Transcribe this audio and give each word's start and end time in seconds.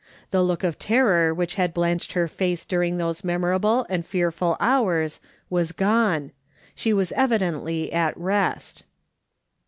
The 0.31 0.41
look 0.41 0.63
of 0.63 0.79
terror 0.79 1.31
which 1.31 1.53
had 1.61 1.75
blanched 1.75 2.13
her 2.13 2.27
face 2.27 2.65
during 2.65 2.97
those 2.97 3.23
memorable 3.23 3.85
and 3.87 4.03
fearful 4.03 4.57
hours, 4.59 5.19
was 5.47 5.73
gone. 5.73 6.31
She 6.73 6.91
was 6.91 7.11
evidently 7.11 7.93
at 7.93 8.17
rest. 8.17 8.83